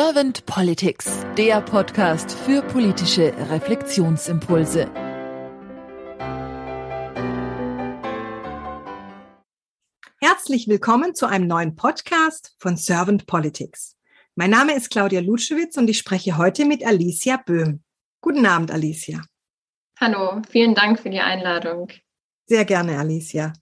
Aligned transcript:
Servant 0.00 0.46
Politics, 0.46 1.26
der 1.36 1.60
Podcast 1.60 2.30
für 2.30 2.62
politische 2.62 3.34
Reflexionsimpulse. 3.50 4.88
Herzlich 10.20 10.68
willkommen 10.68 11.16
zu 11.16 11.26
einem 11.26 11.48
neuen 11.48 11.74
Podcast 11.74 12.54
von 12.60 12.76
Servant 12.76 13.26
Politics. 13.26 13.96
Mein 14.36 14.50
Name 14.50 14.76
ist 14.76 14.90
Claudia 14.90 15.18
Lutschewitz 15.18 15.76
und 15.76 15.90
ich 15.90 15.98
spreche 15.98 16.38
heute 16.38 16.64
mit 16.64 16.86
Alicia 16.86 17.36
Böhm. 17.44 17.82
Guten 18.20 18.46
Abend, 18.46 18.70
Alicia. 18.70 19.22
Hallo, 19.98 20.40
vielen 20.48 20.76
Dank 20.76 21.00
für 21.00 21.10
die 21.10 21.18
Einladung. 21.18 21.88
Sehr 22.46 22.64
gerne, 22.64 23.00
Alicia. 23.00 23.52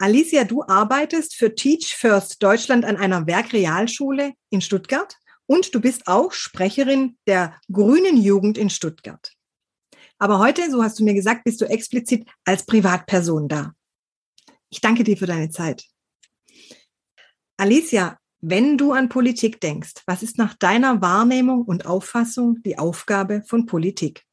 Alicia, 0.00 0.42
du 0.42 0.64
arbeitest 0.64 1.36
für 1.36 1.54
Teach 1.54 1.94
First 1.96 2.42
Deutschland 2.42 2.84
an 2.84 2.96
einer 2.96 3.28
Werkrealschule 3.28 4.32
in 4.50 4.60
Stuttgart 4.60 5.16
und 5.48 5.74
du 5.74 5.80
bist 5.80 6.06
auch 6.06 6.32
Sprecherin 6.32 7.16
der 7.26 7.58
Grünen 7.72 8.16
Jugend 8.16 8.58
in 8.58 8.70
Stuttgart. 8.70 9.32
Aber 10.18 10.38
heute, 10.38 10.70
so 10.70 10.82
hast 10.82 10.98
du 10.98 11.04
mir 11.04 11.14
gesagt, 11.14 11.44
bist 11.44 11.60
du 11.60 11.64
explizit 11.64 12.28
als 12.44 12.66
Privatperson 12.66 13.48
da. 13.48 13.72
Ich 14.68 14.80
danke 14.80 15.04
dir 15.04 15.16
für 15.16 15.26
deine 15.26 15.48
Zeit. 15.48 15.84
Alicia, 17.56 18.18
wenn 18.40 18.76
du 18.76 18.92
an 18.92 19.08
Politik 19.08 19.60
denkst, 19.60 20.02
was 20.06 20.22
ist 20.22 20.38
nach 20.38 20.54
deiner 20.54 21.00
Wahrnehmung 21.00 21.62
und 21.62 21.86
Auffassung 21.86 22.62
die 22.62 22.78
Aufgabe 22.78 23.42
von 23.46 23.66
Politik? 23.66 24.27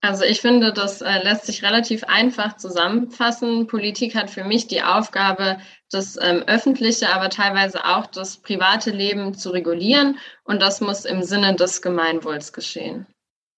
Also 0.00 0.22
ich 0.22 0.40
finde, 0.40 0.72
das 0.72 1.00
äh, 1.00 1.22
lässt 1.24 1.46
sich 1.46 1.64
relativ 1.64 2.04
einfach 2.04 2.56
zusammenfassen. 2.56 3.66
Politik 3.66 4.14
hat 4.14 4.30
für 4.30 4.44
mich 4.44 4.68
die 4.68 4.82
Aufgabe, 4.82 5.58
das 5.90 6.16
ähm, 6.20 6.44
öffentliche, 6.46 7.10
aber 7.10 7.30
teilweise 7.30 7.84
auch 7.84 8.06
das 8.06 8.36
private 8.36 8.90
Leben 8.90 9.34
zu 9.34 9.50
regulieren. 9.50 10.18
Und 10.44 10.62
das 10.62 10.80
muss 10.80 11.04
im 11.04 11.22
Sinne 11.24 11.56
des 11.56 11.82
Gemeinwohls 11.82 12.52
geschehen. 12.52 13.06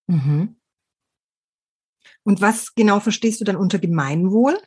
Mhm. 0.07 0.57
Und 2.23 2.41
was 2.41 2.75
genau 2.75 3.01
verstehst 3.01 3.41
du 3.41 3.45
dann 3.45 3.57
unter 3.57 3.79
Gemeinwohl? 3.79 4.59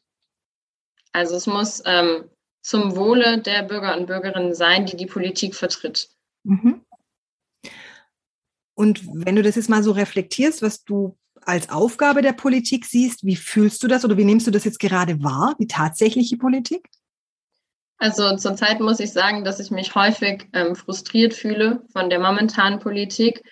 Also 1.12 1.36
es 1.36 1.48
muss 1.48 1.82
ähm, 1.86 2.30
zum 2.62 2.96
Wohle 2.96 3.42
der 3.42 3.64
Bürger 3.64 3.98
und 3.98 4.06
Bürgerinnen 4.06 4.54
sein, 4.54 4.86
die 4.86 4.98
die 4.98 5.06
Politik 5.06 5.56
vertritt. 5.56 6.10
Mhm. 6.44 6.86
Und 8.76 9.02
wenn 9.14 9.36
du 9.36 9.44
das 9.44 9.56
jetzt 9.56 9.70
mal 9.70 9.84
so 9.84 9.92
reflektierst, 9.92 10.62
was 10.62 10.84
du 10.84 11.18
als 11.48 11.70
Aufgabe 11.70 12.22
der 12.22 12.34
Politik 12.34 12.86
siehst. 12.86 13.26
Wie 13.26 13.36
fühlst 13.36 13.84
du 13.84 13.88
das 13.88 14.04
oder 14.06 14.18
wie 14.18 14.26
nimmst 14.26 14.48
du 14.48 14.52
das 14.52 14.64
jetzt 14.64 14.80
gerade 14.80 15.24
wahr, 15.24 15.56
die 15.60 15.68
tatsächliche 15.68 16.38
Politik? 16.38 16.90
Also 17.98 18.36
zurzeit 18.36 18.80
muss 18.82 19.00
ich 19.00 19.14
sagen, 19.14 19.44
dass 19.44 19.60
ich 19.60 19.72
mich 19.72 19.96
häufig 19.96 20.48
ähm, 20.54 20.76
frustriert 20.76 21.34
fühle 21.34 21.84
von 21.94 22.10
der 22.10 22.20
momentanen 22.20 22.80
Politik. 22.80 23.44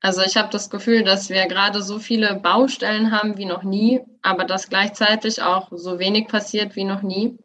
Also 0.00 0.22
ich 0.22 0.36
habe 0.36 0.48
das 0.50 0.70
Gefühl, 0.70 1.04
dass 1.04 1.28
wir 1.28 1.46
gerade 1.46 1.82
so 1.82 1.98
viele 1.98 2.36
Baustellen 2.36 3.12
haben 3.12 3.36
wie 3.36 3.44
noch 3.44 3.62
nie, 3.62 4.00
aber 4.22 4.44
dass 4.44 4.70
gleichzeitig 4.70 5.42
auch 5.42 5.68
so 5.72 5.98
wenig 5.98 6.28
passiert 6.28 6.76
wie 6.76 6.84
noch 6.84 7.02
nie. 7.02 7.36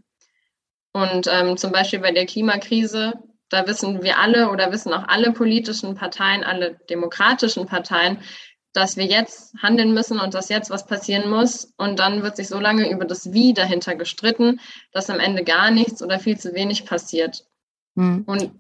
Und 0.94 1.28
ähm, 1.30 1.58
zum 1.58 1.74
Beispiel 1.74 2.00
bei 2.00 2.12
der 2.12 2.26
Klimakrise, 2.26 3.14
da 3.50 3.68
wissen 3.68 4.02
wir 4.02 4.18
alle 4.20 4.50
oder 4.50 4.72
wissen 4.72 4.94
auch 4.94 5.10
alle 5.10 5.34
politischen 5.34 5.96
Parteien, 5.96 6.46
alle 6.46 6.80
demokratischen 6.90 7.66
Parteien, 7.66 8.20
dass 8.76 8.98
wir 8.98 9.06
jetzt 9.06 9.54
handeln 9.62 9.94
müssen 9.94 10.20
und 10.20 10.34
dass 10.34 10.50
jetzt 10.50 10.70
was 10.70 10.86
passieren 10.86 11.30
muss. 11.30 11.74
Und 11.78 12.00
dann 12.00 12.24
wird 12.24 12.36
sich 12.36 12.50
so 12.50 12.60
lange 12.60 12.92
über 12.92 13.06
das 13.06 13.32
Wie 13.32 13.54
dahinter 13.54 13.96
gestritten, 13.96 14.60
dass 14.92 15.10
am 15.10 15.20
Ende 15.20 15.44
gar 15.44 15.72
nichts 15.72 16.04
oder 16.04 16.20
viel 16.20 16.38
zu 16.38 16.54
wenig 16.54 16.86
passiert. 16.86 17.46
Mhm. 17.96 18.24
Und 18.26 18.52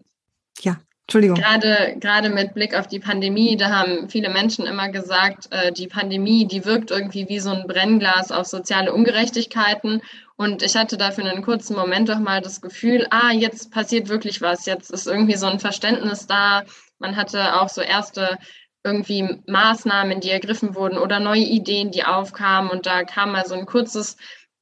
ja, 0.62 0.78
Entschuldigung. 1.02 1.38
Gerade, 1.38 1.98
gerade 2.00 2.30
mit 2.30 2.54
Blick 2.54 2.74
auf 2.74 2.88
die 2.88 3.00
Pandemie, 3.00 3.58
da 3.58 3.70
haben 3.70 4.10
viele 4.10 4.30
Menschen 4.30 4.66
immer 4.66 4.90
gesagt, 4.90 5.50
äh, 5.52 5.74
die 5.74 5.88
Pandemie, 5.88 6.48
die 6.48 6.64
wirkt 6.64 6.92
irgendwie 6.92 7.28
wie 7.28 7.40
so 7.40 7.52
ein 7.52 7.68
Brennglas 7.68 8.32
auf 8.32 8.48
soziale 8.48 8.94
Ungerechtigkeiten. 8.94 10.02
Und 10.38 10.64
ich 10.64 10.78
hatte 10.78 10.98
da 10.98 11.12
für 11.12 11.24
einen 11.24 11.44
kurzen 11.44 11.76
Moment 11.76 12.08
doch 12.08 12.20
mal 12.20 12.42
das 12.42 12.62
Gefühl, 12.62 13.06
ah, 13.10 13.32
jetzt 13.32 13.72
passiert 13.72 14.08
wirklich 14.08 14.42
was. 14.42 14.66
Jetzt 14.66 14.92
ist 14.92 15.08
irgendwie 15.08 15.36
so 15.36 15.48
ein 15.48 15.60
Verständnis 15.60 16.26
da. 16.26 16.64
Man 17.00 17.18
hatte 17.18 17.62
auch 17.62 17.70
so 17.70 17.82
erste 17.82 18.38
irgendwie 18.86 19.42
Maßnahmen, 19.48 20.22
die 20.22 20.30
ergriffen 20.30 20.76
wurden 20.76 20.98
oder 20.98 21.20
neue 21.20 21.42
Ideen, 21.42 21.92
die 21.92 22.06
aufkamen. 22.06 22.70
Und 22.70 22.86
da 22.86 23.04
kam 23.04 23.32
mal 23.32 23.46
so 23.46 23.56
ein 23.56 23.66
kurzes 23.66 24.18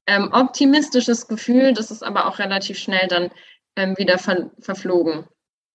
ähm, 0.08 0.30
optimistisches 0.32 1.28
Gefühl, 1.28 1.74
das 1.74 1.92
ist 1.92 2.04
aber 2.04 2.28
auch 2.28 2.40
relativ 2.40 2.78
schnell 2.78 3.08
dann 3.08 3.30
ähm, 3.76 3.98
wieder 3.98 4.18
ver 4.18 4.50
verflogen. 4.60 5.26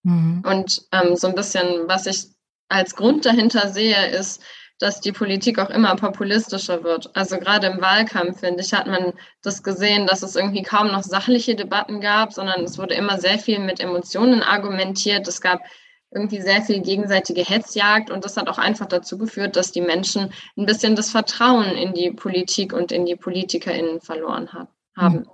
Mhm. 0.02 0.42
Und 0.46 0.82
ähm, 0.92 1.16
so 1.16 1.28
ein 1.28 1.34
bisschen, 1.34 1.88
was 1.88 2.06
ich 2.06 2.26
als 2.68 2.96
Grund 2.96 3.24
dahinter 3.26 3.68
sehe, 3.68 4.08
ist, 4.10 4.42
dass 4.78 5.00
die 5.00 5.12
Politik 5.12 5.58
auch 5.58 5.70
immer 5.70 5.96
populistischer 5.96 6.84
wird. 6.84 7.14
Also 7.16 7.38
gerade 7.38 7.66
im 7.66 7.80
Wahlkampf, 7.80 8.40
finde 8.40 8.62
ich, 8.62 8.72
hat 8.72 8.86
man 8.86 9.12
das 9.42 9.62
gesehen, 9.62 10.06
dass 10.06 10.22
es 10.22 10.36
irgendwie 10.36 10.62
kaum 10.62 10.88
noch 10.88 11.02
sachliche 11.02 11.56
Debatten 11.56 12.00
gab, 12.00 12.32
sondern 12.32 12.62
es 12.62 12.78
wurde 12.78 12.94
immer 12.94 13.18
sehr 13.18 13.38
viel 13.38 13.58
mit 13.58 13.80
Emotionen 13.80 14.42
argumentiert. 14.42 15.26
Es 15.26 15.40
gab 15.40 15.62
irgendwie 16.10 16.40
sehr 16.40 16.62
viel 16.62 16.80
gegenseitige 16.80 17.44
Hetzjagd 17.44 18.10
und 18.10 18.24
das 18.24 18.36
hat 18.36 18.48
auch 18.48 18.58
einfach 18.58 18.86
dazu 18.86 19.18
geführt, 19.18 19.56
dass 19.56 19.72
die 19.72 19.82
Menschen 19.82 20.32
ein 20.56 20.66
bisschen 20.66 20.96
das 20.96 21.10
Vertrauen 21.10 21.72
in 21.76 21.92
die 21.92 22.10
Politik 22.10 22.72
und 22.72 22.92
in 22.92 23.04
die 23.04 23.16
PolitikerInnen 23.16 24.00
verloren 24.00 24.52
hat, 24.52 24.68
haben. 24.96 25.18
Hm. 25.18 25.28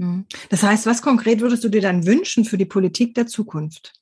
Hm. 0.00 0.26
Das 0.50 0.62
heißt, 0.62 0.86
was 0.86 1.02
konkret 1.02 1.40
würdest 1.40 1.64
du 1.64 1.68
dir 1.68 1.80
dann 1.80 2.06
wünschen 2.06 2.44
für 2.44 2.58
die 2.58 2.66
Politik 2.66 3.14
der 3.14 3.26
Zukunft? 3.26 3.94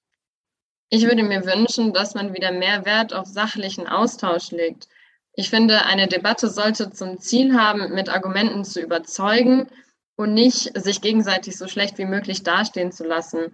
Ich 0.88 1.04
würde 1.04 1.22
mir 1.22 1.44
wünschen, 1.44 1.92
dass 1.92 2.14
man 2.14 2.34
wieder 2.34 2.52
mehr 2.52 2.84
Wert 2.84 3.12
auf 3.12 3.26
sachlichen 3.26 3.86
Austausch 3.86 4.50
legt. 4.50 4.88
Ich 5.32 5.50
finde, 5.50 5.84
eine 5.84 6.06
Debatte 6.06 6.48
sollte 6.48 6.90
zum 6.90 7.18
Ziel 7.18 7.58
haben, 7.58 7.94
mit 7.94 8.08
Argumenten 8.08 8.64
zu 8.64 8.80
überzeugen 8.80 9.68
und 10.16 10.32
nicht 10.32 10.78
sich 10.80 11.00
gegenseitig 11.00 11.58
so 11.58 11.66
schlecht 11.66 11.98
wie 11.98 12.04
möglich 12.04 12.42
dastehen 12.42 12.92
zu 12.92 13.04
lassen. 13.04 13.52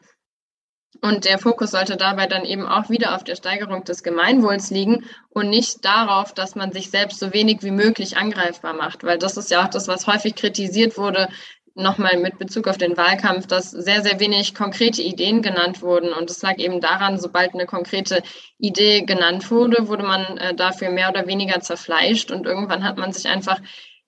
Und 1.00 1.24
der 1.24 1.38
Fokus 1.38 1.70
sollte 1.70 1.96
dabei 1.96 2.26
dann 2.26 2.44
eben 2.44 2.66
auch 2.66 2.90
wieder 2.90 3.16
auf 3.16 3.24
der 3.24 3.34
Steigerung 3.34 3.82
des 3.84 4.02
Gemeinwohls 4.02 4.70
liegen 4.70 5.04
und 5.30 5.48
nicht 5.48 5.84
darauf, 5.84 6.34
dass 6.34 6.54
man 6.54 6.72
sich 6.72 6.90
selbst 6.90 7.18
so 7.18 7.32
wenig 7.32 7.62
wie 7.62 7.70
möglich 7.70 8.18
angreifbar 8.18 8.74
macht, 8.74 9.02
weil 9.02 9.18
das 9.18 9.36
ist 9.36 9.50
ja 9.50 9.64
auch 9.64 9.70
das, 9.70 9.88
was 9.88 10.06
häufig 10.06 10.34
kritisiert 10.34 10.98
wurde, 10.98 11.28
nochmal 11.74 12.18
mit 12.18 12.38
Bezug 12.38 12.68
auf 12.68 12.76
den 12.76 12.98
Wahlkampf, 12.98 13.46
dass 13.46 13.70
sehr, 13.70 14.02
sehr 14.02 14.20
wenig 14.20 14.54
konkrete 14.54 15.00
Ideen 15.00 15.40
genannt 15.40 15.80
wurden. 15.80 16.12
Und 16.12 16.30
es 16.30 16.42
lag 16.42 16.58
eben 16.58 16.82
daran, 16.82 17.18
sobald 17.18 17.54
eine 17.54 17.64
konkrete 17.64 18.22
Idee 18.58 19.00
genannt 19.02 19.50
wurde, 19.50 19.88
wurde 19.88 20.02
man 20.02 20.36
äh, 20.36 20.54
dafür 20.54 20.90
mehr 20.90 21.08
oder 21.08 21.26
weniger 21.26 21.60
zerfleischt 21.60 22.30
und 22.30 22.44
irgendwann 22.44 22.84
hat 22.84 22.98
man 22.98 23.12
sich 23.12 23.28
einfach 23.28 23.58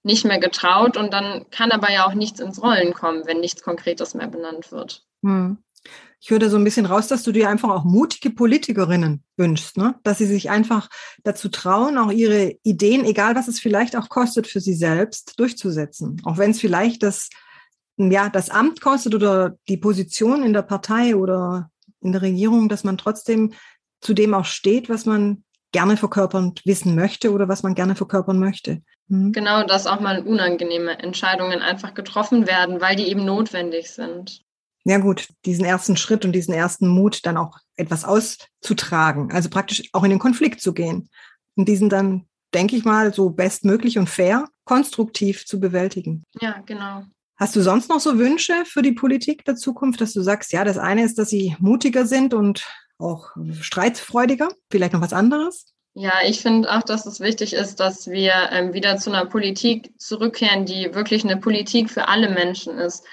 nicht 0.03 0.27
mehr 0.27 0.39
getraut 0.39 0.99
und 0.99 1.15
dann 1.15 1.47
kann 1.51 1.73
aber 1.73 1.91
ja 1.91 2.07
auch 2.07 2.13
nichts 2.13 2.39
ins 2.39 2.63
Rollen 2.63 2.93
kommen, 2.93 3.27
wenn 3.27 3.41
nichts 3.41 3.63
Konkretes 3.63 4.13
mehr 4.13 4.29
benannt 4.29 4.71
wird. 4.71 5.03
Hm 5.23 5.64
ich 6.25 6.31
höre 6.31 6.39
da 6.39 6.49
so 6.49 6.57
ein 6.57 6.65
bisschen 6.65 6.87
raus, 6.87 7.07
dass 7.07 7.23
du 7.23 7.33
dir 7.33 7.51
einfach 7.51 7.69
auch 7.69 7.85
mutige 7.85 8.31
Politikerinnen 8.31 9.23
wünschst, 9.37 9.77
ne? 9.77 9.97
dass 10.05 10.17
sie 10.17 10.27
sich 10.27 10.49
einfach 10.49 10.89
dazu 11.23 11.51
trauen, 11.51 11.99
auch 11.99 12.11
ihre 12.11 12.55
Ideen, 12.63 13.05
egal 13.05 13.35
was 13.35 13.47
es 13.47 13.61
vielleicht 13.61 13.95
auch 13.95 14.09
kostet, 14.09 14.47
für 14.47 14.61
sie 14.61 14.73
selbst 14.73 15.39
durchzusetzen. 15.39 16.23
Auch 16.25 16.39
wenn 16.39 16.53
es 16.53 16.61
vielleicht 16.61 17.03
das, 17.03 17.29
ja, 17.99 18.31
das 18.31 18.49
Amt 18.49 18.81
kostet 18.81 19.15
oder 19.15 19.59
die 19.69 19.77
Position 19.77 20.43
in 20.43 20.55
der 20.55 20.63
Partei 20.63 21.15
oder 21.15 21.71
in 22.01 22.13
der 22.13 22.23
Regierung, 22.23 22.71
dass 22.71 22.85
man 22.85 22.97
trotzdem 22.97 23.53
zu 24.01 24.15
dem 24.15 24.33
auch 24.33 24.47
steht, 24.47 24.89
was 24.89 25.05
man 25.05 25.45
gerne 25.73 25.99
verkörpern 25.99 26.55
wissen 26.65 26.95
möchte 26.95 27.33
oder 27.33 27.49
was 27.49 27.63
man 27.63 27.75
gerne 27.75 27.97
verkörpern 27.97 28.39
möchte. 28.39 28.81
Mhm. 29.09 29.33
Genau, 29.33 29.67
dass 29.67 29.87
auch 29.87 30.01
mal 30.01 30.21
unangenehme 30.21 30.99
Entscheidungen 31.01 31.61
einfach 31.61 31.93
getroffen 31.93 32.47
werden, 32.47 32.81
weil 32.81 32.97
die 32.97 33.09
eben 33.09 33.27
notwendig 33.27 33.91
sind 33.91 34.44
ja 34.85 34.99
gut, 34.99 35.29
diesen 35.45 35.65
ersten 35.65 35.97
Schritt 35.97 36.25
und 36.25 36.33
diesen 36.33 36.55
ersten 36.55 36.89
Mut 36.89 37.25
dann 37.25 37.37
auch 37.37 37.59
etwas 37.77 38.05
auszutragen, 38.05 39.33
also 39.33 39.49
praktisch 39.49 39.89
auch 39.93 40.05
in 40.05 40.11
den 40.11 40.19
Konflikt 40.19 40.61
zu 40.61 40.75
gehen 40.75 41.09
und 41.57 41.69
diesen 41.69 41.89
dann, 41.89 42.27
denke 42.53 42.77
ich 42.77 42.85
mal, 42.85 43.13
so 43.13 43.31
bestmöglich 43.31 43.99
und 43.99 44.09
fair, 44.09 44.49
konstruktiv 44.65 45.47
zu 45.47 45.59
bewältigen. 45.59 46.23
Ja, 46.41 46.63
genau. 46.67 47.05
Hast 47.37 47.57
du 47.57 47.63
sonst 47.63 47.89
noch 47.89 47.99
so 47.99 48.19
Wünsche 48.19 48.65
für 48.65 48.83
die 48.83 48.93
Politik 48.93 49.45
der 49.45 49.57
Zukunft, 49.57 50.01
dass 50.01 50.13
du 50.13 50.23
sagst, 50.23 50.53
ja, 50.53 50.65
das 50.65 50.79
eine 50.79 51.05
ist, 51.05 51.19
dass 51.19 51.31
sie 51.31 51.57
mutiger 51.59 52.07
sind 52.07 52.33
und 52.33 52.65
auch 52.99 53.31
streitfreudiger, 53.61 54.51
vielleicht 54.71 54.93
noch 54.93 55.01
was 55.01 55.13
anderes? 55.13 55.75
Ja, 55.95 56.13
ich 56.27 56.41
finde 56.41 56.73
auch, 56.73 56.83
dass 56.83 57.07
es 57.07 57.21
wichtig 57.21 57.55
ist, 57.55 57.81
dass 57.81 58.09
wir 58.09 58.33
ähm, 58.51 58.73
wieder 58.73 58.97
zu 58.99 59.11
einer 59.11 59.27
Politik 59.27 59.93
zurückkehren, 59.99 60.65
die 60.65 60.93
wirklich 60.95 61.25
eine 61.25 61.37
Politik 61.37 61.91
für 61.91 62.09
alle 62.09 62.31
Menschen 62.31 62.79
ist. 62.79 63.05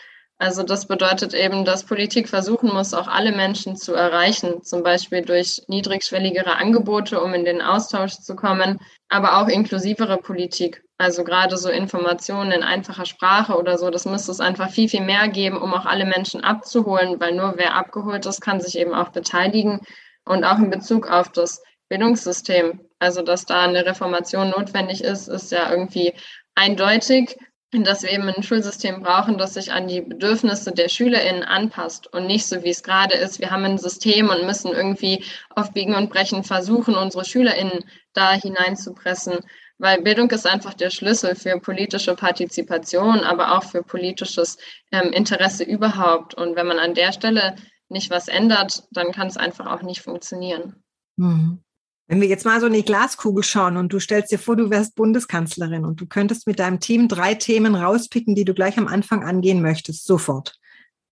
Also 0.42 0.64
das 0.64 0.88
bedeutet 0.88 1.36
eben, 1.36 1.66
dass 1.66 1.84
Politik 1.84 2.28
versuchen 2.28 2.74
muss, 2.74 2.96
auch 2.96 3.08
alle 3.08 3.32
Menschen 3.32 3.76
zu 3.76 3.94
erreichen, 3.94 4.64
zum 4.64 4.82
Beispiel 4.82 5.22
durch 5.22 5.62
niedrigschwelligere 5.68 6.56
Angebote, 6.56 7.22
um 7.22 7.36
in 7.36 7.46
den 7.46 7.62
Austausch 7.62 8.14
zu 8.14 8.36
kommen, 8.36 8.80
aber 9.08 9.38
auch 9.38 9.48
inklusivere 9.48 10.18
Politik. 10.18 10.84
Also 10.98 11.24
gerade 11.24 11.58
so 11.58 11.70
Informationen 11.70 12.54
in 12.54 12.64
einfacher 12.64 13.06
Sprache 13.06 13.56
oder 13.56 13.78
so, 13.78 13.92
das 13.92 14.06
müsste 14.06 14.32
es 14.32 14.40
einfach 14.40 14.72
viel, 14.72 14.90
viel 14.90 15.06
mehr 15.06 15.28
geben, 15.28 15.62
um 15.62 15.76
auch 15.76 15.86
alle 15.86 16.06
Menschen 16.06 16.44
abzuholen, 16.44 17.20
weil 17.20 17.36
nur 17.36 17.54
wer 17.58 17.76
abgeholt 17.76 18.26
ist, 18.26 18.42
kann 18.42 18.62
sich 18.62 18.80
eben 18.80 18.96
auch 18.96 19.10
beteiligen. 19.10 19.82
Und 20.26 20.44
auch 20.44 20.58
in 20.58 20.72
Bezug 20.72 21.08
auf 21.08 21.32
das 21.32 21.62
Bildungssystem, 21.88 22.80
also 22.98 23.22
dass 23.22 23.46
da 23.46 23.62
eine 23.62 23.86
Reformation 23.86 24.50
notwendig 24.50 25.04
ist, 25.04 25.28
ist 25.28 25.52
ja 25.52 25.70
irgendwie 25.70 26.14
eindeutig 26.56 27.38
dass 27.72 28.04
wir 28.04 28.12
eben 28.12 28.28
ein 28.28 28.44
Schulsystem 28.44 29.02
brauchen, 29.02 29.38
das 29.38 29.54
sich 29.54 29.72
an 29.72 29.88
die 29.88 30.02
Bedürfnisse 30.02 30.74
der 30.74 30.90
SchülerInnen 30.90 31.44
anpasst 31.44 32.12
und 32.14 32.28
nicht 32.28 32.46
so, 32.46 32.64
wie 32.64 32.70
es 32.70 32.84
gerade 32.84 33.16
ist. 33.16 33.40
Wir 33.40 33.50
haben 33.50 33.64
ein 33.64 33.78
System 33.78 34.30
und 34.30 34.46
müssen 34.46 34.74
irgendwie 34.74 35.24
auf 35.50 35.72
Biegen 35.72 35.96
und 35.96 36.10
Brechen 36.10 36.44
versuchen, 36.44 36.96
unsere 36.96 37.24
SchülerInnen 37.24 37.86
da 38.14 38.34
hineinzupressen, 38.34 39.40
weil 39.78 40.02
Bildung 40.02 40.30
ist 40.32 40.46
einfach 40.46 40.74
der 40.74 40.90
Schlüssel 40.90 41.34
für 41.36 41.60
politische 41.60 42.14
Partizipation, 42.16 43.22
aber 43.22 43.58
auch 43.58 43.64
für 43.64 43.84
politisches 43.84 44.58
ähm, 44.92 45.14
Interesse 45.14 45.64
überhaupt. 45.64 46.34
Und 46.34 46.58
wenn 46.58 46.68
man 46.68 46.78
an 46.78 46.94
der 46.94 47.14
Stelle 47.14 47.56
nicht 47.88 48.10
was 48.10 48.28
ändert, 48.28 48.84
dann 48.92 49.14
kann 49.14 49.28
es 49.28 49.38
einfach 49.38 49.68
auch 49.68 49.82
nicht 49.82 50.02
funktionieren. 50.02 50.84
Mhm. 51.16 51.64
Wenn 52.12 52.20
wir 52.20 52.28
jetzt 52.28 52.44
mal 52.44 52.60
so 52.60 52.68
in 52.68 52.74
die 52.74 52.84
Glaskugel 52.84 53.42
schauen 53.42 53.78
und 53.78 53.94
du 53.94 54.02
stellst 54.02 54.34
dir 54.34 54.38
vor, 54.38 54.58
du 54.58 54.70
wärst 54.70 54.96
Bundeskanzlerin 54.96 55.86
und 55.86 56.02
du 56.02 56.06
könntest 56.06 56.46
mit 56.46 56.60
deinem 56.60 56.82
Team 56.82 57.08
drei 57.08 57.36
Themen 57.36 57.74
rauspicken, 57.74 58.36
die 58.36 58.44
du 58.44 58.54
gleich 58.54 58.78
am 58.78 58.90
Anfang 58.90 59.24
angehen 59.24 59.62
möchtest, 59.62 60.06
sofort. 60.06 60.60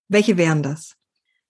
Welche 0.10 0.36
wären 0.36 0.62
das? 0.62 0.98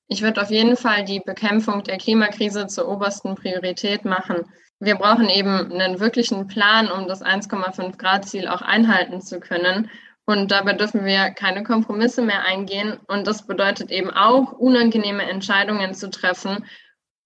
Ich 0.07 0.21
würde 0.21 0.39
auf 0.43 0.51
jeden 0.51 0.77
Fall 0.77 1.03
die 1.03 1.19
Bekämpfung 1.19 1.81
der 1.81 1.97
Klimakrise 1.97 2.67
zur 2.67 2.87
obersten 2.87 3.33
Priorität 3.33 4.05
machen. 4.05 4.45
Wir 4.79 4.93
brauchen 4.93 5.29
eben 5.29 5.71
einen 5.71 5.99
wirklichen 5.99 6.45
Plan, 6.45 6.91
um 6.91 7.07
das 7.07 7.23
1,5 7.23 7.97
Grad 7.97 8.29
Ziel 8.29 8.47
auch 8.47 8.61
einhalten 8.61 9.19
zu 9.19 9.39
können. 9.39 9.89
Und 10.27 10.51
dabei 10.51 10.73
dürfen 10.73 11.05
wir 11.05 11.31
keine 11.31 11.63
Kompromisse 11.63 12.21
mehr 12.21 12.43
eingehen. 12.43 12.99
Und 13.07 13.25
das 13.25 13.47
bedeutet 13.47 13.89
eben 13.89 14.11
auch, 14.11 14.51
unangenehme 14.51 15.23
Entscheidungen 15.23 15.95
zu 15.95 16.11
treffen 16.11 16.65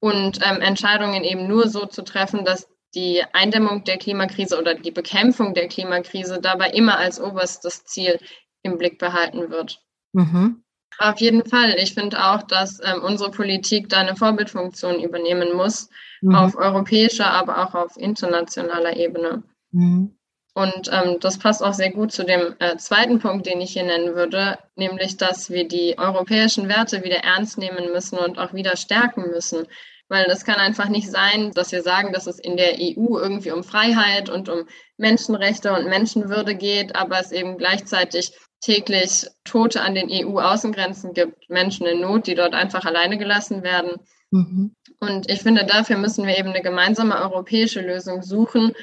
und 0.04 0.40
ähm, 0.44 0.60
Entscheidungen 0.60 1.24
eben 1.24 1.48
nur 1.48 1.70
so 1.70 1.86
zu 1.86 2.02
treffen, 2.02 2.44
dass 2.44 2.68
die 2.94 3.24
Eindämmung 3.32 3.86
der 3.86 3.98
Klimakrise 3.98 4.60
oder 4.60 4.74
die 4.74 4.92
Bekämpfung 4.92 5.54
der 5.54 5.70
Klimakrise 5.70 6.42
dabei 6.42 6.72
immer 6.72 6.98
als 6.98 7.22
oberstes 7.22 7.86
Ziel 7.86 8.20
im 8.64 8.78
Blick 8.78 9.00
behalten 9.00 9.50
wird. 9.50 9.82
Mhm. 10.12 10.62
Auf 10.98 11.22
jeden 11.22 11.46
Fall. 11.46 11.76
Ich 11.78 11.94
finde 11.94 12.22
auch, 12.22 12.44
dass 12.44 12.82
ähm, 12.84 13.02
unsere 13.02 13.32
Politik 13.32 13.88
da 13.88 14.00
eine 14.00 14.18
Vorbildfunktion 14.18 15.02
übernehmen 15.02 15.56
muss, 15.56 15.90
mhm. 16.20 16.36
auf 16.36 16.58
europäischer, 16.58 17.32
aber 17.32 17.66
auch 17.66 17.74
auf 17.74 17.96
internationaler 17.96 18.98
Ebene. 18.98 19.44
Mhm. 19.72 20.18
Und 20.54 20.90
ähm, 20.92 21.18
das 21.22 21.40
passt 21.40 21.64
auch 21.64 21.74
sehr 21.74 21.92
gut 21.92 22.12
zu 22.12 22.26
dem 22.26 22.56
äh, 22.60 22.76
zweiten 22.76 23.20
Punkt, 23.20 23.46
den 23.46 23.62
ich 23.62 23.72
hier 23.72 23.84
nennen 23.84 24.16
würde, 24.16 24.60
nämlich, 24.76 25.16
dass 25.16 25.50
wir 25.50 25.66
die 25.66 25.98
europäischen 25.98 26.68
Werte 26.68 27.06
wieder 27.06 27.24
ernst 27.24 27.58
nehmen 27.58 27.94
müssen 27.94 28.20
und 28.20 28.38
auch 28.38 28.54
wieder 28.54 28.76
stärken 28.76 29.32
müssen. 29.32 29.66
Weil 30.10 30.26
das 30.26 30.46
kann 30.46 30.58
einfach 30.58 30.90
nicht 30.90 31.10
sein, 31.10 31.52
dass 31.52 31.72
wir 31.72 31.82
sagen, 31.82 32.14
dass 32.14 32.28
es 32.28 32.38
in 32.38 32.58
der 32.58 32.76
EU 32.80 33.18
irgendwie 33.18 33.52
um 33.52 33.64
Freiheit 33.64 34.30
und 34.30 34.50
um 34.50 34.68
Menschenrechte 34.98 35.74
und 35.74 35.88
Menschenwürde 35.88 36.56
geht, 36.56 36.96
aber 36.96 37.20
es 37.20 37.32
eben 37.32 37.58
gleichzeitig 37.58 38.34
täglich 38.62 39.28
Tote 39.44 39.82
an 39.82 39.96
den 39.96 40.10
EU-Außengrenzen 40.10 41.14
gibt, 41.14 41.50
Menschen 41.50 41.86
in 41.86 42.02
Not, 42.02 42.28
die 42.28 42.36
dort 42.36 42.54
einfach 42.54 42.86
alleine 42.86 43.18
gelassen 43.18 43.64
werden. 43.64 43.98
Mhm. 44.32 44.76
Und 45.00 45.30
ich 45.30 45.42
finde, 45.42 45.66
dafür 45.66 45.98
müssen 45.98 46.26
wir 46.26 46.38
eben 46.38 46.50
eine 46.50 46.62
gemeinsame 46.62 47.20
europäische 47.20 47.82
Lösung 47.82 48.24
suchen 48.24 48.74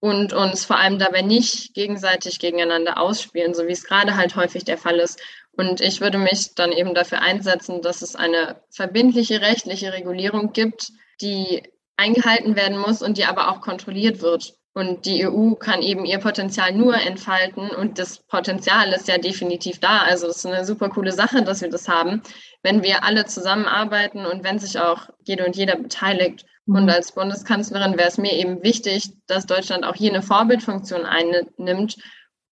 und 0.00 0.32
uns 0.32 0.64
vor 0.64 0.78
allem 0.78 0.98
dabei 0.98 1.22
nicht 1.22 1.74
gegenseitig 1.74 2.38
gegeneinander 2.38 3.00
ausspielen, 3.00 3.54
so 3.54 3.66
wie 3.66 3.72
es 3.72 3.84
gerade 3.84 4.16
halt 4.16 4.36
häufig 4.36 4.64
der 4.64 4.78
Fall 4.78 4.98
ist. 4.98 5.20
Und 5.52 5.80
ich 5.80 6.00
würde 6.00 6.18
mich 6.18 6.54
dann 6.54 6.70
eben 6.70 6.94
dafür 6.94 7.20
einsetzen, 7.20 7.82
dass 7.82 8.02
es 8.02 8.14
eine 8.14 8.62
verbindliche 8.70 9.40
rechtliche 9.40 9.92
Regulierung 9.92 10.52
gibt, 10.52 10.92
die 11.20 11.64
eingehalten 11.96 12.54
werden 12.54 12.78
muss 12.78 13.02
und 13.02 13.18
die 13.18 13.24
aber 13.24 13.50
auch 13.50 13.60
kontrolliert 13.60 14.22
wird. 14.22 14.54
Und 14.78 15.06
die 15.06 15.26
EU 15.26 15.54
kann 15.54 15.82
eben 15.82 16.04
ihr 16.04 16.18
Potenzial 16.20 16.72
nur 16.72 16.94
entfalten 16.94 17.68
und 17.68 17.98
das 17.98 18.18
Potenzial 18.18 18.92
ist 18.92 19.08
ja 19.08 19.18
definitiv 19.18 19.80
da. 19.80 20.02
Also 20.02 20.28
es 20.28 20.36
ist 20.36 20.46
eine 20.46 20.64
super 20.64 20.88
coole 20.88 21.10
Sache, 21.10 21.42
dass 21.42 21.62
wir 21.62 21.68
das 21.68 21.88
haben, 21.88 22.22
wenn 22.62 22.84
wir 22.84 23.02
alle 23.02 23.24
zusammenarbeiten 23.24 24.24
und 24.24 24.44
wenn 24.44 24.60
sich 24.60 24.78
auch 24.78 25.08
jede 25.24 25.44
und 25.44 25.56
jeder 25.56 25.74
beteiligt. 25.74 26.46
Und 26.64 26.84
mhm. 26.84 26.90
als 26.90 27.10
Bundeskanzlerin 27.10 27.98
wäre 27.98 28.06
es 28.06 28.18
mir 28.18 28.32
eben 28.34 28.62
wichtig, 28.62 29.10
dass 29.26 29.46
Deutschland 29.46 29.84
auch 29.84 29.96
hier 29.96 30.12
eine 30.12 30.22
Vorbildfunktion 30.22 31.04
einnimmt 31.06 31.96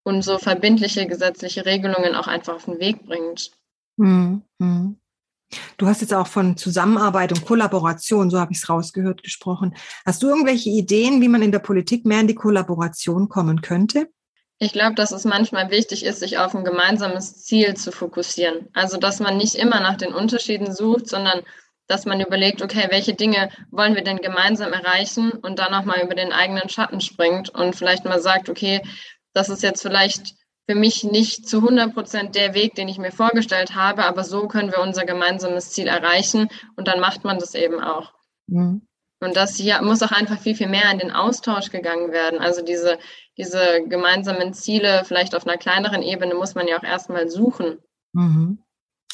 und 0.02 0.22
so 0.22 0.38
verbindliche 0.38 1.06
gesetzliche 1.06 1.64
Regelungen 1.64 2.17
auch 2.17 2.26
einfach 2.26 2.56
auf 2.56 2.64
den 2.64 2.81
Weg 2.81 3.06
bringt. 3.06 3.52
Mhm. 3.99 4.43
Du 5.76 5.87
hast 5.87 6.00
jetzt 6.00 6.14
auch 6.14 6.26
von 6.26 6.56
Zusammenarbeit 6.56 7.32
und 7.32 7.44
Kollaboration, 7.44 8.31
so 8.31 8.40
habe 8.40 8.52
ich 8.52 8.58
es 8.58 8.69
rausgehört, 8.69 9.22
gesprochen. 9.22 9.75
Hast 10.04 10.22
du 10.22 10.28
irgendwelche 10.28 10.70
Ideen, 10.70 11.20
wie 11.20 11.28
man 11.28 11.43
in 11.43 11.52
der 11.52 11.60
Politik 11.60 12.04
mehr 12.04 12.20
in 12.20 12.26
die 12.26 12.34
Kollaboration 12.34 13.28
kommen 13.28 13.60
könnte? 13.60 14.08
Ich 14.58 14.72
glaube, 14.72 14.94
dass 14.94 15.12
es 15.12 15.25
manchmal 15.25 15.70
wichtig 15.70 16.04
ist, 16.04 16.20
sich 16.20 16.38
auf 16.38 16.54
ein 16.54 16.64
gemeinsames 16.64 17.44
Ziel 17.44 17.75
zu 17.75 17.93
fokussieren. 17.93 18.69
Also, 18.72 18.96
dass 18.96 19.20
man 19.20 19.37
nicht 19.37 19.54
immer 19.54 19.81
nach 19.81 19.96
den 19.96 20.14
Unterschieden 20.14 20.75
sucht, 20.75 21.08
sondern 21.08 21.43
dass 21.88 22.06
man 22.06 22.20
überlegt, 22.20 22.62
okay, 22.62 22.88
welche 22.90 23.14
Dinge 23.14 23.50
wollen 23.70 23.94
wir 23.94 24.02
denn 24.02 24.16
gemeinsam 24.16 24.72
erreichen 24.72 25.31
und 25.31 25.58
dann 25.58 25.75
auch 25.75 25.84
mal 25.84 26.02
über 26.02 26.14
den 26.14 26.32
eigenen 26.32 26.69
Schatten 26.69 27.00
springt 27.00 27.50
und 27.50 27.76
vielleicht 27.76 28.04
mal 28.04 28.20
sagt, 28.20 28.48
okay, 28.48 28.81
das 29.34 29.50
ist 29.50 29.62
jetzt 29.62 29.82
vielleicht 29.82 30.34
für 30.69 30.75
mich 30.75 31.05
nicht 31.05 31.49
zu 31.49 31.59
100 31.59 31.95
Prozent 31.95 32.35
der 32.35 32.55
Weg, 32.55 32.75
den 32.75 32.89
ich 32.89 32.99
mir 32.99 33.13
vorgestellt 33.13 33.75
habe, 33.75 34.05
aber 34.05 34.25
so 34.25 34.49
können 34.49 34.73
wir 34.73 34.83
unser 34.83 35.05
gemeinsames 35.05 35.71
Ziel 35.71 35.87
erreichen 35.87 36.49
und 36.77 36.89
dann 36.89 37.01
macht 37.01 37.25
man 37.25 37.39
das 37.39 37.55
eben 37.55 37.81
auch. 37.81 38.13
Mhm. 38.49 38.83
Und 39.21 39.37
das 39.37 39.57
hier 39.57 39.81
muss 39.81 40.03
auch 40.03 40.13
einfach 40.13 40.39
viel, 40.39 40.55
viel 40.55 40.69
mehr 40.69 40.91
in 40.93 40.99
den 40.99 41.11
Austausch 41.11 41.71
gegangen 41.71 42.13
werden. 42.13 42.39
Also 42.39 42.63
diese, 42.63 42.99
diese 43.39 43.83
gemeinsamen 43.89 44.53
Ziele, 44.53 45.05
vielleicht 45.07 45.35
auf 45.35 45.47
einer 45.47 45.57
kleineren 45.57 46.03
Ebene, 46.03 46.35
muss 46.35 46.55
man 46.55 46.69
ja 46.69 46.79
auch 46.79 46.83
erstmal 46.83 47.31
suchen. 47.31 47.79
Mhm. 48.13 48.59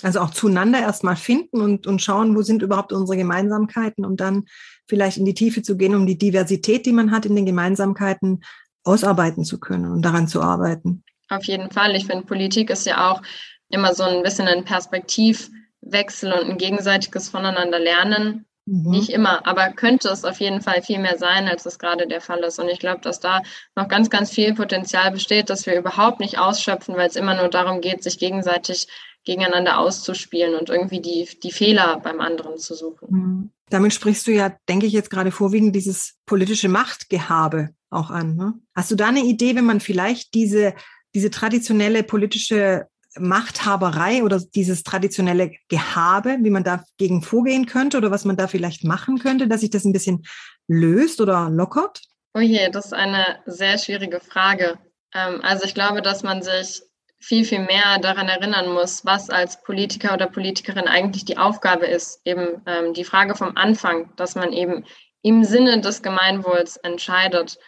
Also 0.03 0.19
auch 0.19 0.31
zueinander 0.31 0.81
erstmal 0.81 1.15
finden 1.15 1.61
und, 1.61 1.87
und 1.87 2.03
schauen, 2.03 2.35
wo 2.35 2.43
sind 2.43 2.63
überhaupt 2.63 2.93
unsere 2.93 3.17
Gemeinsamkeiten, 3.17 4.05
um 4.05 4.17
dann 4.17 4.47
vielleicht 4.89 5.19
in 5.19 5.25
die 5.25 5.35
Tiefe 5.35 5.63
zu 5.63 5.77
gehen, 5.77 5.95
um 5.95 6.07
die 6.07 6.19
Diversität, 6.19 6.87
die 6.87 6.93
man 6.93 7.13
hat 7.13 7.25
in 7.25 7.37
den 7.37 7.47
Gemeinsamkeiten, 7.47 8.43
ausarbeiten 8.85 9.45
zu 9.45 9.61
können 9.61 9.93
und 9.93 10.03
daran 10.03 10.27
zu 10.27 10.43
arbeiten. 10.43 11.05
Auf 11.33 11.45
jeden 11.45 11.71
Fall. 11.71 11.97
Ich 11.97 12.07
finde, 12.07 12.27
Politik 12.27 12.71
ist 12.71 12.87
ja 12.87 13.11
auch 13.11 13.23
immer 13.71 13.95
so 13.95 14.05
ein 14.05 14.23
bisschen 14.23 14.49
ein 14.49 14.65
Perspektivwechsel 14.65 16.33
und 16.33 16.51
ein 16.51 16.59
gegenseitiges 16.59 17.31
Voneinander 17.31 17.79
lernen. 17.79 18.45
Mhm. 18.67 18.91
Nicht 18.91 19.09
immer, 19.09 19.47
aber 19.47 19.71
könnte 19.71 20.09
es 20.09 20.25
auf 20.25 20.39
jeden 20.39 20.61
Fall 20.61 20.83
viel 20.83 20.99
mehr 20.99 21.19
sein, 21.19 21.49
als 21.49 21.67
es 21.67 21.79
gerade 21.79 22.07
der 22.07 22.21
Fall 22.21 22.41
ist. 22.41 22.59
Und 22.59 22.69
ich 22.69 22.79
glaube, 22.79 23.01
dass 23.01 23.19
da 23.19 23.43
noch 23.75 23.89
ganz, 23.89 24.11
ganz 24.11 24.31
viel 24.31 24.55
Potenzial 24.55 25.11
besteht, 25.11 25.51
das 25.51 25.67
wir 25.67 25.77
überhaupt 25.77 26.21
nicht 26.21 26.39
ausschöpfen, 26.39 26.97
weil 26.97 27.09
es 27.09 27.17
immer 27.17 27.35
nur 27.35 27.49
darum 27.49 27.81
geht, 27.81 28.03
sich 28.03 28.19
gegenseitig 28.19 28.87
gegeneinander 29.25 29.79
auszuspielen 29.79 30.55
und 30.55 30.69
irgendwie 30.69 31.01
die, 31.01 31.29
die 31.43 31.53
Fehler 31.53 32.01
beim 32.01 32.21
anderen 32.21 32.59
zu 32.59 32.75
suchen. 32.75 33.09
Mhm. 33.11 33.51
Damit 33.71 33.95
sprichst 33.95 34.27
du 34.27 34.33
ja, 34.33 34.55
denke 34.69 34.87
ich, 34.87 34.93
jetzt 34.93 35.11
gerade 35.11 35.31
vorwiegend 35.31 35.75
dieses 35.75 36.19
politische 36.27 36.69
Machtgehabe 36.69 37.71
auch 37.89 38.11
an. 38.11 38.37
Ne? 38.37 38.55
Hast 38.75 38.91
du 38.91 38.97
da 38.97 39.09
eine 39.09 39.25
Idee, 39.25 39.55
wenn 39.57 39.65
man 39.65 39.81
vielleicht 39.81 40.35
diese, 40.35 40.75
diese 41.15 41.31
traditionelle 41.31 42.03
politische 42.03 42.87
Machthaberei 43.19 44.23
oder 44.23 44.41
dieses 44.41 44.83
traditionelle 44.83 45.53
Gehabe, 45.69 46.39
wie 46.41 46.51
man 46.51 46.65
dagegen 46.65 47.23
vorgehen 47.23 47.67
könnte 47.67 47.99
oder 47.99 48.11
was 48.11 48.25
man 48.25 48.37
da 48.37 48.47
vielleicht 48.47 48.85
machen 48.85 49.19
könnte, 49.19 49.49
dass 49.49 49.61
sich 49.61 49.71
das 49.71 49.85
ein 49.85 49.93
bisschen 49.93 50.25
löst 50.67 51.21
oder 51.21 51.51
lockert? 51.51 52.01
Oh 52.35 52.41
je, 52.41 52.71
das 52.71 52.87
ist 52.87 52.95
eine 52.95 53.41
sehr 53.45 53.77
schwierige 53.77 54.21
Frage. 54.21 54.79
Ähm, 55.15 55.41
also 55.43 55.65
ich 55.65 55.75
glaube, 55.75 56.01
dass 56.01 56.23
man 56.23 56.43
sich 56.43 56.83
viel, 57.19 57.45
viel 57.45 57.61
mehr 57.61 57.99
daran 58.01 58.29
erinnern 58.29 58.73
muss, 58.73 59.05
was 59.05 59.31
als 59.31 59.63
Politiker 59.63 60.15
oder 60.15 60.27
Politikerin 60.27 60.89
eigentlich 60.89 61.25
die 61.25 61.39
Aufgabe 61.39 61.87
ist. 61.87 62.21
Eben 62.25 62.63
ähm, 62.67 62.95
die 62.95 63.05
Frage 63.05 63.37
vom 63.37 63.57
Anfang, 63.57 64.11
dass 64.17 64.35
man 64.35 64.53
eben 64.53 64.85
im 65.23 65.45
Sinne 65.45 65.81
des 65.81 66.03
Gemeinwohls 66.03 66.79
entscheidet. 66.79 67.59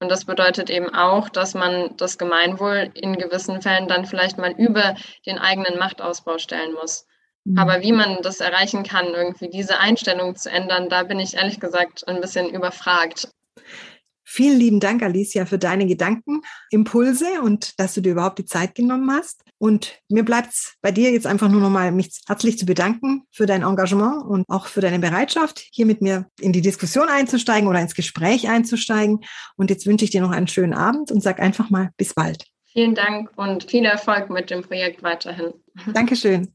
Und 0.00 0.08
das 0.08 0.24
bedeutet 0.24 0.70
eben 0.70 0.94
auch, 0.94 1.28
dass 1.28 1.54
man 1.54 1.94
das 1.96 2.16
Gemeinwohl 2.16 2.90
in 2.94 3.18
gewissen 3.18 3.60
Fällen 3.60 3.86
dann 3.86 4.06
vielleicht 4.06 4.38
mal 4.38 4.52
über 4.52 4.94
den 5.26 5.38
eigenen 5.38 5.78
Machtausbau 5.78 6.38
stellen 6.38 6.72
muss. 6.72 7.06
Mhm. 7.44 7.58
Aber 7.58 7.82
wie 7.82 7.92
man 7.92 8.22
das 8.22 8.40
erreichen 8.40 8.82
kann, 8.82 9.06
irgendwie 9.06 9.50
diese 9.50 9.78
Einstellung 9.78 10.36
zu 10.36 10.50
ändern, 10.50 10.88
da 10.88 11.02
bin 11.02 11.20
ich 11.20 11.34
ehrlich 11.34 11.60
gesagt 11.60 12.08
ein 12.08 12.20
bisschen 12.20 12.48
überfragt. 12.48 13.28
Vielen 14.32 14.60
lieben 14.60 14.78
Dank, 14.78 15.02
Alicia, 15.02 15.44
für 15.44 15.58
deine 15.58 15.88
Gedankenimpulse 15.88 17.42
und 17.42 17.80
dass 17.80 17.94
du 17.94 18.00
dir 18.00 18.12
überhaupt 18.12 18.38
die 18.38 18.44
Zeit 18.44 18.76
genommen 18.76 19.10
hast. 19.10 19.42
Und 19.58 19.98
mir 20.08 20.24
bleibt 20.24 20.52
es 20.52 20.74
bei 20.82 20.92
dir 20.92 21.10
jetzt 21.10 21.26
einfach 21.26 21.48
nur 21.48 21.60
nochmal, 21.60 21.90
mich 21.90 22.20
herzlich 22.28 22.56
zu 22.56 22.64
bedanken 22.64 23.24
für 23.32 23.46
dein 23.46 23.62
Engagement 23.62 24.24
und 24.24 24.44
auch 24.48 24.68
für 24.68 24.80
deine 24.80 25.00
Bereitschaft, 25.00 25.66
hier 25.72 25.84
mit 25.84 26.00
mir 26.00 26.26
in 26.38 26.52
die 26.52 26.60
Diskussion 26.60 27.08
einzusteigen 27.08 27.68
oder 27.68 27.80
ins 27.80 27.96
Gespräch 27.96 28.48
einzusteigen. 28.48 29.18
Und 29.56 29.68
jetzt 29.68 29.84
wünsche 29.84 30.04
ich 30.04 30.12
dir 30.12 30.20
noch 30.20 30.30
einen 30.30 30.46
schönen 30.46 30.74
Abend 30.74 31.10
und 31.10 31.24
sag 31.24 31.40
einfach 31.40 31.68
mal 31.68 31.90
bis 31.96 32.14
bald. 32.14 32.44
Vielen 32.72 32.94
Dank 32.94 33.30
und 33.34 33.68
viel 33.68 33.84
Erfolg 33.84 34.30
mit 34.30 34.50
dem 34.50 34.62
Projekt 34.62 35.02
weiterhin. 35.02 35.54
Dankeschön. 35.92 36.54